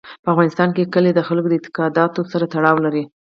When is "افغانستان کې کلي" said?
0.33-1.11